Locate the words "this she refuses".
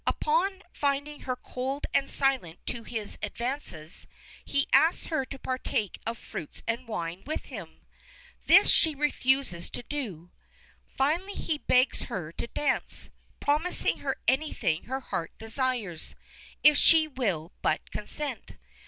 8.47-9.69